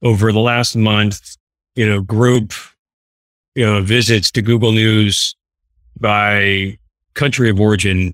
over 0.02 0.32
the 0.32 0.40
last 0.40 0.76
month, 0.76 1.36
you 1.76 1.88
know, 1.88 2.02
group, 2.02 2.54
you 3.56 3.66
know, 3.66 3.82
visits 3.82 4.32
to 4.32 4.42
Google 4.42 4.72
News 4.72 5.36
by 6.00 6.78
country 7.14 7.50
of 7.50 7.60
origin 7.60 8.14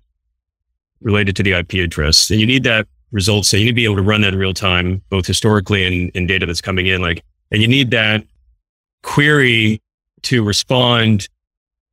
related 1.01 1.35
to 1.35 1.43
the 1.43 1.51
IP 1.51 1.73
address. 1.73 2.31
And 2.31 2.39
you 2.39 2.47
need 2.47 2.63
that 2.63 2.87
result. 3.11 3.45
So 3.45 3.57
you 3.57 3.65
need 3.65 3.71
to 3.71 3.75
be 3.75 3.85
able 3.85 3.97
to 3.97 4.01
run 4.01 4.21
that 4.21 4.33
in 4.33 4.39
real 4.39 4.53
time, 4.53 5.01
both 5.09 5.27
historically 5.27 5.85
and, 5.85 6.11
and 6.15 6.27
data 6.27 6.45
that's 6.45 6.61
coming 6.61 6.87
in. 6.87 7.01
Like, 7.01 7.23
and 7.51 7.61
you 7.61 7.67
need 7.67 7.91
that 7.91 8.25
query 9.03 9.81
to 10.23 10.43
respond, 10.43 11.27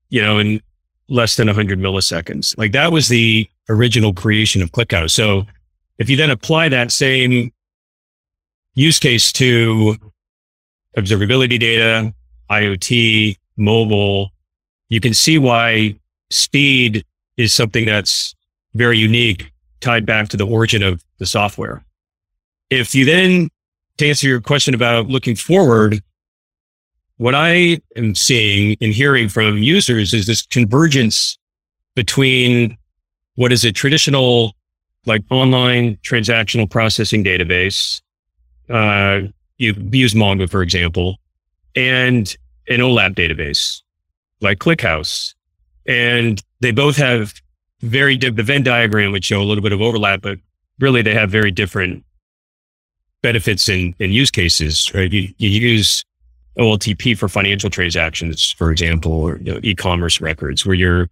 you 0.09 0.23
know, 0.23 0.39
in 0.39 0.61
less 1.09 1.37
than 1.37 1.47
100 1.47 1.79
milliseconds. 1.79 2.57
Like 2.57 2.73
that 2.73 2.93
was 2.93 3.09
the 3.09 3.49
original 3.69 4.15
creation 4.15 4.63
of 4.63 4.73
ClickHouse. 4.73 5.11
So 5.11 5.47
if 5.99 6.09
you 6.09 6.17
then 6.17 6.31
apply 6.31 6.69
that 6.71 6.93
same 6.93 7.53
use 8.75 8.99
case 8.99 9.33
to 9.33 9.97
observability 10.97 11.59
data, 11.59 12.15
IoT, 12.51 13.37
mobile, 13.57 14.31
you 14.89 15.01
can 15.01 15.15
see 15.15 15.39
why 15.39 15.95
speed 16.31 17.05
is 17.37 17.53
something 17.53 17.85
that's 17.87 18.35
very 18.75 18.99
unique, 18.99 19.53
tied 19.81 20.07
back 20.07 20.29
to 20.29 20.37
the 20.37 20.47
origin 20.47 20.83
of 20.83 21.05
the 21.19 21.27
software. 21.27 21.85
If 22.71 22.95
you 22.95 23.05
then, 23.05 23.51
to 23.99 24.09
answer 24.09 24.29
your 24.29 24.41
question 24.41 24.75
about 24.75 25.09
looking 25.09 25.37
forward, 25.37 26.03
what 27.21 27.35
I 27.35 27.79
am 27.97 28.15
seeing 28.15 28.79
and 28.81 28.95
hearing 28.95 29.29
from 29.29 29.59
users 29.59 30.15
is 30.15 30.27
this 30.27 30.41
convergence 30.47 31.37
between 31.95 32.79
what 33.35 33.53
is 33.53 33.62
a 33.62 33.73
traditional 33.73 34.55
like 35.05 35.21
online 35.31 35.99
transactional 35.99 36.69
processing 36.71 37.23
database. 37.23 38.00
Uh, 38.71 39.29
you 39.59 39.75
use 39.93 40.15
Mongo, 40.15 40.49
for 40.49 40.62
example, 40.62 41.19
and 41.77 42.35
an 42.71 42.81
OLAP 42.81 43.15
database 43.17 43.83
like 44.41 44.59
ClickHouse. 44.59 45.35
And 45.87 46.43
they 46.61 46.71
both 46.71 46.97
have 46.97 47.35
very, 47.83 48.17
di- 48.17 48.31
the 48.31 48.43
Venn 48.43 48.62
diagram 48.62 49.12
would 49.12 49.27
show 49.27 49.43
a 49.43 49.45
little 49.45 49.62
bit 49.62 49.73
of 49.73 49.83
overlap, 49.83 50.23
but 50.23 50.39
really 50.79 51.03
they 51.03 51.12
have 51.12 51.31
very 51.31 51.50
different 51.50 52.03
benefits 53.23 53.69
and, 53.69 53.95
use 53.99 54.31
cases, 54.31 54.91
right? 54.95 55.12
You, 55.12 55.29
you 55.37 55.50
use 55.50 56.03
OLTP 56.61 57.17
for 57.17 57.29
financial 57.29 57.71
transactions, 57.71 58.52
for 58.52 58.71
example, 58.71 59.12
or 59.12 59.38
you 59.38 59.55
know, 59.55 59.61
e-commerce 59.62 60.21
records 60.21 60.67
where 60.67 60.75
you're, 60.75 61.09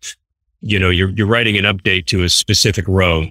you 0.60 0.78
know, 0.78 0.90
you're, 0.90 1.08
you're 1.10 1.26
writing 1.26 1.56
an 1.56 1.64
update 1.64 2.06
to 2.06 2.22
a 2.22 2.28
specific 2.28 2.86
row. 2.86 3.26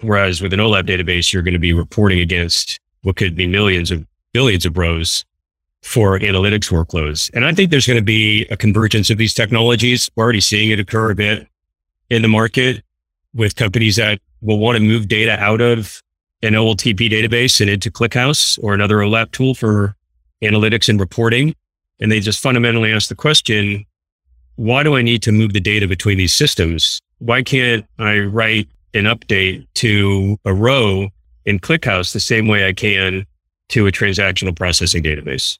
Whereas 0.00 0.40
with 0.40 0.52
an 0.52 0.60
OLAP 0.60 0.86
database, 0.86 1.32
you're 1.32 1.42
going 1.42 1.52
to 1.54 1.60
be 1.60 1.72
reporting 1.72 2.20
against 2.20 2.78
what 3.02 3.16
could 3.16 3.34
be 3.34 3.46
millions 3.46 3.90
of 3.90 4.06
billions 4.32 4.64
of 4.64 4.76
rows 4.76 5.24
for 5.82 6.18
analytics 6.18 6.70
workloads. 6.70 7.30
And 7.34 7.44
I 7.44 7.52
think 7.52 7.70
there's 7.70 7.86
going 7.86 7.98
to 7.98 8.04
be 8.04 8.46
a 8.46 8.56
convergence 8.56 9.10
of 9.10 9.18
these 9.18 9.34
technologies. 9.34 10.10
We're 10.14 10.24
already 10.24 10.40
seeing 10.40 10.70
it 10.70 10.78
occur 10.78 11.10
a 11.10 11.14
bit 11.14 11.48
in 12.08 12.22
the 12.22 12.28
market 12.28 12.82
with 13.34 13.56
companies 13.56 13.96
that 13.96 14.20
will 14.40 14.58
want 14.58 14.76
to 14.76 14.82
move 14.82 15.08
data 15.08 15.38
out 15.38 15.60
of 15.60 16.02
an 16.42 16.54
OLTP 16.54 17.10
database 17.10 17.60
and 17.60 17.68
into 17.68 17.90
ClickHouse 17.90 18.62
or 18.62 18.74
another 18.74 18.96
OLAP 18.96 19.30
tool 19.32 19.54
for 19.54 19.96
analytics 20.42 20.88
and 20.88 21.00
reporting. 21.00 21.54
And 22.00 22.10
they 22.10 22.20
just 22.20 22.40
fundamentally 22.40 22.92
ask 22.92 23.08
the 23.08 23.14
question, 23.14 23.86
why 24.56 24.82
do 24.82 24.96
I 24.96 25.02
need 25.02 25.22
to 25.22 25.32
move 25.32 25.52
the 25.52 25.60
data 25.60 25.86
between 25.88 26.18
these 26.18 26.32
systems? 26.32 27.00
Why 27.18 27.42
can't 27.42 27.86
I 27.98 28.18
write 28.20 28.68
an 28.94 29.04
update 29.04 29.66
to 29.74 30.36
a 30.44 30.52
row 30.52 31.08
in 31.44 31.58
ClickHouse 31.58 32.12
the 32.12 32.20
same 32.20 32.48
way 32.48 32.66
I 32.66 32.72
can 32.72 33.26
to 33.70 33.86
a 33.86 33.92
transactional 33.92 34.54
processing 34.54 35.02
database? 35.02 35.56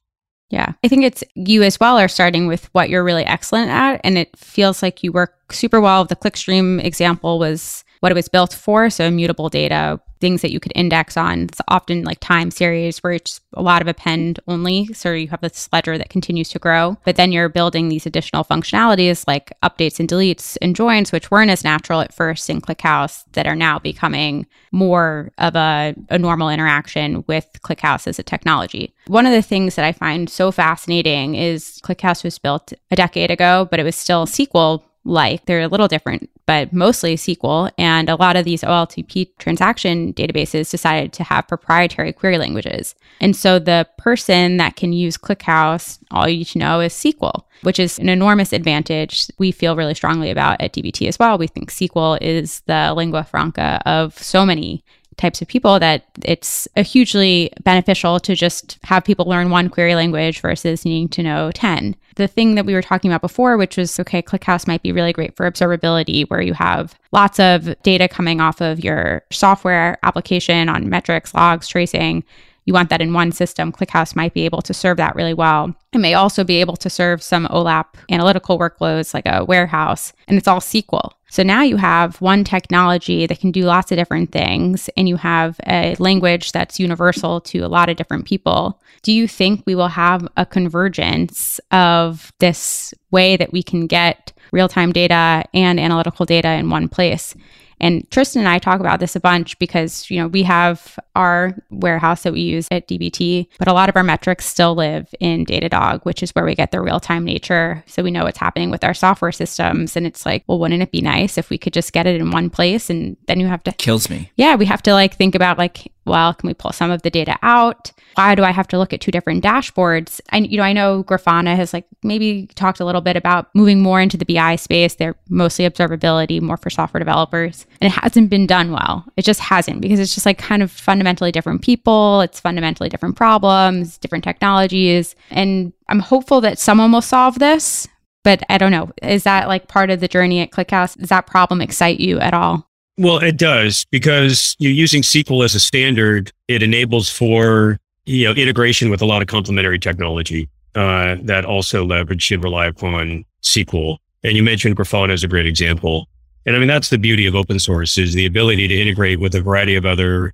Yeah. 0.50 0.72
I 0.84 0.88
think 0.88 1.04
it's 1.04 1.24
you 1.34 1.62
as 1.62 1.80
well 1.80 1.98
are 1.98 2.08
starting 2.08 2.46
with 2.46 2.66
what 2.72 2.90
you're 2.90 3.04
really 3.04 3.24
excellent 3.24 3.70
at. 3.70 4.00
And 4.04 4.18
it 4.18 4.36
feels 4.36 4.82
like 4.82 5.02
you 5.02 5.10
work 5.10 5.34
super 5.50 5.80
well. 5.80 6.04
The 6.04 6.16
Clickstream 6.16 6.84
example 6.84 7.38
was 7.38 7.84
what 8.02 8.10
it 8.10 8.16
was 8.16 8.28
built 8.28 8.52
for. 8.52 8.90
So 8.90 9.04
immutable 9.04 9.48
data, 9.48 10.00
things 10.20 10.42
that 10.42 10.50
you 10.50 10.58
could 10.58 10.72
index 10.74 11.16
on. 11.16 11.42
It's 11.42 11.60
often 11.68 12.02
like 12.02 12.18
time 12.18 12.50
series 12.50 12.98
where 12.98 13.12
it's 13.12 13.40
a 13.54 13.62
lot 13.62 13.80
of 13.80 13.86
append 13.86 14.40
only. 14.48 14.92
So 14.92 15.12
you 15.12 15.28
have 15.28 15.40
this 15.40 15.68
ledger 15.72 15.96
that 15.96 16.10
continues 16.10 16.48
to 16.48 16.58
grow. 16.58 16.96
But 17.04 17.14
then 17.14 17.30
you're 17.30 17.48
building 17.48 17.88
these 17.88 18.04
additional 18.04 18.42
functionalities 18.42 19.24
like 19.28 19.52
updates 19.62 20.00
and 20.00 20.08
deletes 20.08 20.58
and 20.60 20.74
joins, 20.74 21.12
which 21.12 21.30
weren't 21.30 21.52
as 21.52 21.62
natural 21.62 22.00
at 22.00 22.12
first 22.12 22.50
in 22.50 22.60
ClickHouse 22.60 23.22
that 23.34 23.46
are 23.46 23.54
now 23.54 23.78
becoming 23.78 24.46
more 24.72 25.30
of 25.38 25.54
a, 25.54 25.94
a 26.10 26.18
normal 26.18 26.50
interaction 26.50 27.22
with 27.28 27.48
ClickHouse 27.62 28.08
as 28.08 28.18
a 28.18 28.24
technology. 28.24 28.92
One 29.06 29.26
of 29.26 29.32
the 29.32 29.42
things 29.42 29.76
that 29.76 29.84
I 29.84 29.92
find 29.92 30.28
so 30.28 30.50
fascinating 30.50 31.36
is 31.36 31.80
ClickHouse 31.84 32.24
was 32.24 32.38
built 32.38 32.72
a 32.90 32.96
decade 32.96 33.30
ago, 33.30 33.68
but 33.70 33.78
it 33.78 33.84
was 33.84 33.94
still 33.94 34.26
SQL 34.26 34.82
like. 35.04 35.46
They're 35.46 35.62
a 35.62 35.68
little 35.68 35.88
different, 35.88 36.30
but 36.46 36.72
mostly 36.72 37.16
SQL. 37.16 37.70
And 37.78 38.08
a 38.08 38.16
lot 38.16 38.36
of 38.36 38.44
these 38.44 38.62
OLTP 38.62 39.30
transaction 39.38 40.12
databases 40.12 40.70
decided 40.70 41.12
to 41.14 41.24
have 41.24 41.48
proprietary 41.48 42.12
query 42.12 42.38
languages. 42.38 42.94
And 43.20 43.36
so 43.36 43.58
the 43.58 43.88
person 43.98 44.56
that 44.58 44.76
can 44.76 44.92
use 44.92 45.16
ClickHouse, 45.16 45.98
all 46.10 46.28
you 46.28 46.38
need 46.38 46.46
to 46.48 46.58
know 46.58 46.80
is 46.80 46.92
SQL, 46.92 47.44
which 47.62 47.78
is 47.78 47.98
an 47.98 48.08
enormous 48.08 48.52
advantage 48.52 49.28
we 49.38 49.52
feel 49.52 49.76
really 49.76 49.94
strongly 49.94 50.30
about 50.30 50.60
at 50.60 50.72
DBT 50.72 51.08
as 51.08 51.18
well. 51.18 51.38
We 51.38 51.46
think 51.46 51.70
SQL 51.70 52.18
is 52.20 52.60
the 52.66 52.92
lingua 52.94 53.24
franca 53.24 53.82
of 53.86 54.18
so 54.18 54.46
many 54.46 54.84
types 55.16 55.42
of 55.42 55.48
people 55.48 55.78
that 55.78 56.04
it's 56.24 56.66
a 56.76 56.82
hugely 56.82 57.52
beneficial 57.62 58.20
to 58.20 58.34
just 58.34 58.78
have 58.84 59.04
people 59.04 59.26
learn 59.26 59.50
one 59.50 59.68
query 59.68 59.94
language 59.94 60.40
versus 60.40 60.84
needing 60.84 61.08
to 61.08 61.22
know 61.22 61.50
10. 61.52 61.96
The 62.16 62.28
thing 62.28 62.54
that 62.56 62.66
we 62.66 62.74
were 62.74 62.82
talking 62.82 63.10
about 63.10 63.22
before, 63.22 63.56
which 63.56 63.76
was 63.76 63.98
okay, 64.00 64.22
ClickHouse 64.22 64.66
might 64.66 64.82
be 64.82 64.92
really 64.92 65.12
great 65.12 65.36
for 65.36 65.50
observability, 65.50 66.28
where 66.28 66.42
you 66.42 66.52
have 66.54 66.98
lots 67.10 67.40
of 67.40 67.80
data 67.82 68.08
coming 68.08 68.40
off 68.40 68.60
of 68.60 68.84
your 68.84 69.22
software 69.30 69.98
application 70.02 70.68
on 70.68 70.88
metrics, 70.88 71.34
logs, 71.34 71.68
tracing 71.68 72.24
you 72.64 72.72
want 72.72 72.90
that 72.90 73.00
in 73.00 73.12
one 73.12 73.32
system, 73.32 73.72
ClickHouse 73.72 74.14
might 74.14 74.34
be 74.34 74.44
able 74.44 74.62
to 74.62 74.74
serve 74.74 74.96
that 74.98 75.16
really 75.16 75.34
well. 75.34 75.74
It 75.92 75.98
may 75.98 76.14
also 76.14 76.44
be 76.44 76.60
able 76.60 76.76
to 76.76 76.88
serve 76.88 77.22
some 77.22 77.46
OLAP 77.48 77.86
analytical 78.10 78.58
workloads 78.58 79.12
like 79.12 79.26
a 79.26 79.44
warehouse, 79.44 80.12
and 80.28 80.38
it's 80.38 80.48
all 80.48 80.60
SQL. 80.60 81.12
So 81.28 81.42
now 81.42 81.62
you 81.62 81.76
have 81.76 82.20
one 82.20 82.44
technology 82.44 83.26
that 83.26 83.40
can 83.40 83.52
do 83.52 83.62
lots 83.62 83.90
of 83.90 83.96
different 83.96 84.32
things, 84.32 84.88
and 84.96 85.08
you 85.08 85.16
have 85.16 85.58
a 85.66 85.96
language 85.98 86.52
that's 86.52 86.78
universal 86.78 87.40
to 87.40 87.60
a 87.60 87.68
lot 87.68 87.88
of 87.88 87.96
different 87.96 88.26
people. 88.26 88.80
Do 89.02 89.12
you 89.12 89.26
think 89.26 89.64
we 89.66 89.74
will 89.74 89.88
have 89.88 90.28
a 90.36 90.46
convergence 90.46 91.58
of 91.70 92.32
this 92.38 92.94
way 93.10 93.36
that 93.36 93.52
we 93.52 93.62
can 93.62 93.86
get 93.86 94.32
real 94.52 94.68
time 94.68 94.92
data 94.92 95.44
and 95.54 95.80
analytical 95.80 96.26
data 96.26 96.50
in 96.50 96.70
one 96.70 96.88
place? 96.88 97.34
And 97.82 98.08
Tristan 98.10 98.40
and 98.40 98.48
I 98.48 98.58
talk 98.58 98.80
about 98.80 99.00
this 99.00 99.16
a 99.16 99.20
bunch 99.20 99.58
because, 99.58 100.08
you 100.08 100.18
know, 100.18 100.28
we 100.28 100.44
have 100.44 100.98
our 101.16 101.54
warehouse 101.70 102.22
that 102.22 102.32
we 102.32 102.40
use 102.40 102.68
at 102.70 102.86
DBT, 102.86 103.48
but 103.58 103.66
a 103.68 103.72
lot 103.72 103.88
of 103.88 103.96
our 103.96 104.04
metrics 104.04 104.46
still 104.46 104.74
live 104.74 105.12
in 105.18 105.44
Datadog, 105.44 106.04
which 106.04 106.22
is 106.22 106.30
where 106.30 106.44
we 106.44 106.54
get 106.54 106.70
the 106.70 106.80
real 106.80 107.00
time 107.00 107.24
nature. 107.24 107.82
So 107.86 108.02
we 108.02 108.12
know 108.12 108.24
what's 108.24 108.38
happening 108.38 108.70
with 108.70 108.84
our 108.84 108.94
software 108.94 109.32
systems. 109.32 109.96
And 109.96 110.06
it's 110.06 110.24
like, 110.24 110.44
well, 110.46 110.60
wouldn't 110.60 110.82
it 110.82 110.92
be 110.92 111.02
nice 111.02 111.36
if 111.36 111.50
we 111.50 111.58
could 111.58 111.72
just 111.72 111.92
get 111.92 112.06
it 112.06 112.20
in 112.20 112.30
one 112.30 112.50
place? 112.50 112.88
And 112.88 113.16
then 113.26 113.40
you 113.40 113.48
have 113.48 113.64
to 113.64 113.72
kills 113.72 114.08
me. 114.08 114.30
Yeah, 114.36 114.54
we 114.54 114.64
have 114.66 114.82
to 114.82 114.92
like 114.92 115.16
think 115.16 115.34
about 115.34 115.58
like, 115.58 115.90
well, 116.04 116.34
can 116.34 116.46
we 116.46 116.54
pull 116.54 116.72
some 116.72 116.90
of 116.90 117.02
the 117.02 117.10
data 117.10 117.36
out? 117.42 117.92
Why 118.14 118.34
do 118.34 118.44
I 118.44 118.50
have 118.50 118.68
to 118.68 118.78
look 118.78 118.92
at 118.92 119.00
two 119.00 119.10
different 119.10 119.42
dashboards? 119.42 120.20
And 120.30 120.50
you 120.50 120.58
know, 120.58 120.64
I 120.64 120.72
know 120.72 121.02
Grafana 121.04 121.56
has 121.56 121.72
like 121.72 121.86
maybe 122.02 122.48
talked 122.54 122.80
a 122.80 122.84
little 122.84 123.00
bit 123.00 123.16
about 123.16 123.54
moving 123.54 123.82
more 123.82 124.00
into 124.00 124.16
the 124.16 124.24
BI 124.24 124.56
space. 124.56 124.94
They're 124.94 125.16
mostly 125.28 125.68
observability, 125.68 126.40
more 126.40 126.56
for 126.56 126.70
software 126.70 126.98
developers. 126.98 127.66
And 127.80 127.92
it 127.92 127.96
hasn't 127.96 128.30
been 128.30 128.46
done 128.46 128.70
well. 128.70 129.04
It 129.16 129.24
just 129.24 129.40
hasn't 129.40 129.80
because 129.80 129.98
it's 129.98 130.14
just 130.14 130.26
like 130.26 130.38
kind 130.38 130.62
of 130.62 130.70
fundamentally 130.70 131.32
different 131.32 131.62
people, 131.62 132.20
it's 132.20 132.38
fundamentally 132.38 132.88
different 132.88 133.16
problems, 133.16 133.98
different 133.98 134.24
technologies. 134.24 135.16
And 135.30 135.72
I'm 135.88 135.98
hopeful 135.98 136.40
that 136.42 136.58
someone 136.58 136.92
will 136.92 137.02
solve 137.02 137.38
this. 137.38 137.88
But 138.24 138.44
I 138.48 138.58
don't 138.58 138.70
know. 138.70 138.90
Is 139.02 139.24
that 139.24 139.48
like 139.48 139.66
part 139.66 139.90
of 139.90 140.00
the 140.00 140.06
journey 140.06 140.40
at 140.40 140.52
ClickHouse? 140.52 140.96
Does 140.96 141.08
that 141.08 141.26
problem 141.26 141.60
excite 141.60 141.98
you 141.98 142.20
at 142.20 142.34
all? 142.34 142.68
Well, 142.98 143.18
it 143.18 143.36
does 143.36 143.84
because 143.90 144.54
you're 144.58 144.70
using 144.70 145.02
SQL 145.02 145.44
as 145.44 145.54
a 145.54 145.60
standard. 145.60 146.30
It 146.46 146.62
enables 146.62 147.08
for 147.08 147.78
you 148.04 148.24
know 148.24 148.32
integration 148.32 148.90
with 148.90 149.02
a 149.02 149.06
lot 149.06 149.22
of 149.22 149.28
complementary 149.28 149.78
technology 149.78 150.48
uh, 150.74 151.16
that 151.22 151.44
also 151.44 151.84
leverage 151.84 152.30
and 152.30 152.42
rely 152.44 152.66
upon 152.66 153.24
SQL. 153.42 153.96
And 154.22 154.36
you 154.36 154.42
mentioned 154.42 154.76
Grafana 154.76 155.12
as 155.12 155.24
a 155.24 155.28
great 155.28 155.46
example. 155.46 156.08
And 156.46 156.56
I 156.56 156.58
mean 156.58 156.68
that's 156.68 156.90
the 156.90 156.98
beauty 156.98 157.26
of 157.26 157.34
open 157.34 157.58
source 157.58 157.98
is 157.98 158.14
the 158.14 158.26
ability 158.26 158.68
to 158.68 158.80
integrate 158.80 159.20
with 159.20 159.34
a 159.34 159.40
variety 159.40 159.76
of 159.76 159.86
other 159.86 160.32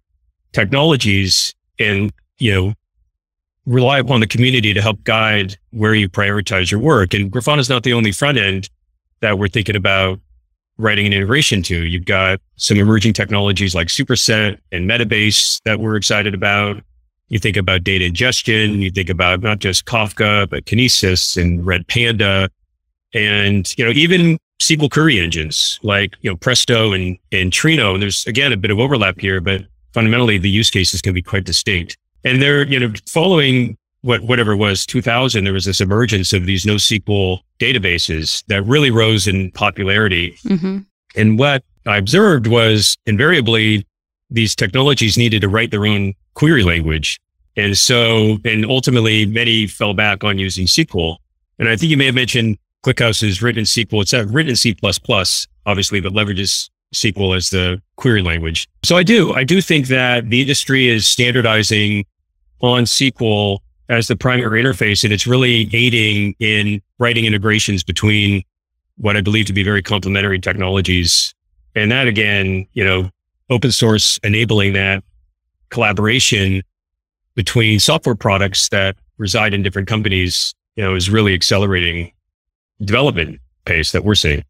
technologies 0.52 1.54
and 1.78 2.12
you 2.38 2.54
know 2.54 2.74
rely 3.66 3.98
upon 3.98 4.20
the 4.20 4.26
community 4.26 4.72
to 4.72 4.80
help 4.80 5.04
guide 5.04 5.56
where 5.70 5.94
you 5.94 6.08
prioritize 6.08 6.70
your 6.70 6.80
work. 6.80 7.12
And 7.12 7.30
Grafana 7.30 7.58
is 7.58 7.68
not 7.68 7.82
the 7.82 7.92
only 7.92 8.12
front 8.12 8.38
end 8.38 8.70
that 9.20 9.38
we're 9.38 9.48
thinking 9.48 9.76
about 9.76 10.18
writing 10.78 11.06
an 11.06 11.12
integration 11.12 11.62
to. 11.64 11.84
You've 11.84 12.06
got 12.06 12.40
some 12.56 12.78
emerging 12.78 13.12
technologies 13.12 13.74
like 13.74 13.88
Superset 13.88 14.58
and 14.72 14.88
Metabase 14.88 15.60
that 15.64 15.80
we're 15.80 15.96
excited 15.96 16.34
about. 16.34 16.82
You 17.28 17.38
think 17.38 17.58
about 17.58 17.84
data 17.84 18.06
ingestion. 18.06 18.80
You 18.80 18.90
think 18.90 19.10
about 19.10 19.42
not 19.42 19.58
just 19.58 19.84
Kafka, 19.84 20.48
but 20.48 20.64
Kinesis 20.64 21.40
and 21.40 21.62
Redpanda. 21.62 22.48
and, 23.12 23.74
you 23.76 23.84
know, 23.84 23.90
even 23.90 24.38
SQL 24.60 24.90
query 24.90 25.20
engines 25.20 25.78
like, 25.82 26.16
you 26.22 26.30
know, 26.30 26.36
Presto 26.36 26.92
and, 26.92 27.16
and 27.32 27.52
Trino. 27.52 27.94
And 27.94 28.02
there's 28.02 28.26
again, 28.26 28.52
a 28.52 28.56
bit 28.56 28.70
of 28.70 28.78
overlap 28.78 29.20
here, 29.20 29.40
but 29.40 29.62
fundamentally 29.92 30.38
the 30.38 30.50
use 30.50 30.70
cases 30.70 31.00
can 31.00 31.14
be 31.14 31.22
quite 31.22 31.44
distinct. 31.44 31.96
And 32.24 32.42
they're, 32.42 32.66
you 32.66 32.78
know, 32.78 32.92
following 33.06 33.76
what 34.02 34.22
whatever 34.22 34.52
it 34.52 34.56
was 34.56 34.86
2000 34.86 35.44
there 35.44 35.52
was 35.52 35.64
this 35.64 35.80
emergence 35.80 36.32
of 36.32 36.46
these 36.46 36.64
NoSQL 36.64 37.40
databases 37.58 38.44
that 38.46 38.62
really 38.64 38.90
rose 38.90 39.26
in 39.26 39.50
popularity. 39.52 40.36
Mm-hmm. 40.44 40.78
And 41.16 41.38
what 41.38 41.64
I 41.86 41.96
observed 41.96 42.46
was 42.46 42.96
invariably 43.06 43.86
these 44.30 44.54
technologies 44.54 45.16
needed 45.16 45.40
to 45.40 45.48
write 45.48 45.70
their 45.70 45.86
own 45.86 46.14
query 46.34 46.62
language. 46.62 47.18
And 47.56 47.76
so, 47.76 48.38
and 48.44 48.64
ultimately 48.64 49.26
many 49.26 49.66
fell 49.66 49.94
back 49.94 50.22
on 50.22 50.38
using 50.38 50.66
SQL. 50.66 51.16
And 51.58 51.68
I 51.68 51.76
think 51.76 51.90
you 51.90 51.96
may 51.96 52.06
have 52.06 52.14
mentioned 52.14 52.58
ClickHouse 52.84 53.22
is 53.22 53.42
written 53.42 53.60
in 53.60 53.64
SQL. 53.64 54.02
It's 54.02 54.14
uh, 54.14 54.26
written 54.26 54.50
in 54.50 54.56
C++, 54.56 54.76
obviously, 55.66 56.00
but 56.00 56.12
leverages 56.12 56.70
SQL 56.94 57.36
as 57.36 57.50
the 57.50 57.82
query 57.96 58.22
language. 58.22 58.68
So 58.82 58.96
I 58.96 59.02
do, 59.02 59.34
I 59.34 59.44
do 59.44 59.60
think 59.60 59.88
that 59.88 60.30
the 60.30 60.40
industry 60.40 60.88
is 60.88 61.06
standardizing 61.06 62.04
on 62.60 62.84
SQL 62.84 63.58
as 63.88 64.08
the 64.08 64.16
primary 64.16 64.62
interface. 64.62 65.04
And 65.04 65.12
it's 65.12 65.26
really 65.26 65.68
aiding 65.72 66.34
in 66.38 66.80
writing 66.98 67.24
integrations 67.24 67.82
between 67.82 68.42
what 68.96 69.16
I 69.16 69.20
believe 69.20 69.46
to 69.46 69.52
be 69.52 69.62
very 69.62 69.82
complementary 69.82 70.38
technologies. 70.38 71.34
And 71.74 71.90
that 71.92 72.06
again, 72.06 72.66
you 72.72 72.84
know, 72.84 73.10
open 73.50 73.72
source 73.72 74.18
enabling 74.22 74.72
that 74.74 75.02
collaboration 75.70 76.62
between 77.34 77.78
software 77.78 78.14
products 78.14 78.68
that 78.70 78.96
reside 79.16 79.54
in 79.54 79.62
different 79.62 79.88
companies, 79.88 80.54
you 80.76 80.82
know, 80.82 80.94
is 80.94 81.08
really 81.08 81.34
accelerating 81.34 82.12
development 82.80 83.40
pace 83.64 83.92
that 83.92 84.04
we're 84.04 84.14
seeing. 84.14 84.44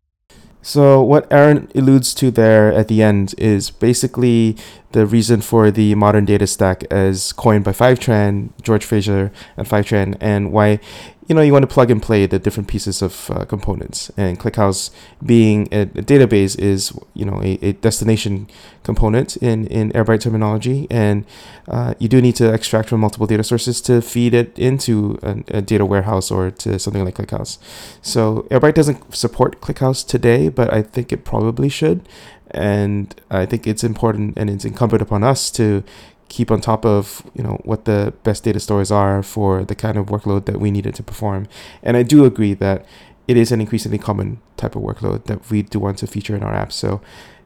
So 0.60 1.02
what 1.02 1.32
Aaron 1.32 1.70
alludes 1.74 2.12
to 2.14 2.30
there 2.30 2.72
at 2.72 2.88
the 2.88 3.02
end 3.02 3.34
is 3.38 3.70
basically 3.70 4.56
the 4.92 5.06
reason 5.06 5.40
for 5.40 5.70
the 5.70 5.94
modern 5.94 6.24
data 6.24 6.46
stack 6.46 6.84
as 6.90 7.32
coined 7.32 7.64
by 7.64 7.72
Fivetran, 7.72 8.50
George 8.60 8.84
Fraser 8.84 9.32
and 9.56 9.66
Fivetran, 9.66 10.16
and 10.20 10.52
why 10.52 10.80
you 11.28 11.34
know 11.34 11.42
you 11.42 11.52
want 11.52 11.62
to 11.62 11.72
plug 11.72 11.90
and 11.90 12.02
play 12.02 12.26
the 12.26 12.38
different 12.38 12.68
pieces 12.68 13.02
of 13.02 13.30
uh, 13.30 13.44
components. 13.44 14.10
And 14.16 14.40
ClickHouse 14.40 14.90
being 15.24 15.68
a, 15.70 15.82
a 15.82 16.02
database 16.12 16.58
is 16.58 16.92
you 17.14 17.24
know 17.24 17.40
a, 17.42 17.58
a, 17.62 17.72
destination 17.72 18.48
component 18.82 19.36
in 19.36 19.66
in 19.66 19.92
Airbyte 19.92 20.20
terminology, 20.20 20.86
and 20.90 21.26
uh, 21.68 21.94
you 21.98 22.08
do 22.08 22.22
need 22.22 22.36
to 22.36 22.52
extract 22.52 22.88
from 22.88 23.00
multiple 23.00 23.26
data 23.26 23.44
sources 23.44 23.80
to 23.82 24.00
feed 24.00 24.32
it 24.32 24.58
into 24.58 25.18
a, 25.22 25.58
a 25.58 25.62
data 25.62 25.84
warehouse 25.84 26.30
or 26.30 26.50
to 26.50 26.78
something 26.78 27.04
like 27.04 27.16
ClickHouse. 27.16 27.58
So 28.00 28.46
Airbyte 28.50 28.74
doesn't 28.74 29.14
support 29.14 29.60
ClickHouse 29.60 30.06
today, 30.06 30.48
but 30.48 30.72
I 30.72 30.82
think 30.82 31.12
it 31.12 31.24
probably 31.24 31.68
should 31.68 32.08
and 32.50 33.14
I 33.30 33.46
think 33.46 33.66
it's 33.66 33.84
important 33.84 34.38
and 34.38 34.48
it's 34.48 34.64
incumbent 34.64 35.02
upon 35.02 35.22
us 35.22 35.50
to 35.52 35.84
keep 36.28 36.50
on 36.50 36.60
top 36.60 36.84
of 36.84 37.22
you 37.34 37.42
know 37.42 37.60
what 37.64 37.84
the 37.84 38.12
best 38.22 38.44
data 38.44 38.60
stores 38.60 38.90
are 38.90 39.22
for 39.22 39.64
the 39.64 39.74
kind 39.74 39.96
of 39.96 40.06
workload 40.06 40.44
that 40.46 40.60
we 40.60 40.70
needed 40.70 40.94
to 40.94 41.02
perform. 41.02 41.46
And 41.82 41.96
I 41.96 42.02
do 42.02 42.24
agree 42.24 42.54
that 42.54 42.84
it 43.26 43.36
is 43.36 43.52
an 43.52 43.60
increasingly 43.60 43.98
common 43.98 44.40
type 44.56 44.74
of 44.74 44.82
workload 44.82 45.24
that 45.24 45.50
we 45.50 45.62
do 45.62 45.78
want 45.78 45.98
to 45.98 46.06
feature 46.06 46.36
in 46.36 46.42
our 46.42 46.54
apps. 46.54 46.72
So 46.72 47.00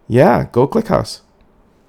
yeah, 0.08 0.48
go 0.52 0.68
ClickHouse. 0.68 1.20